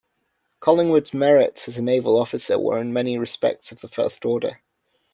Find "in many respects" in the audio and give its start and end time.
2.79-3.71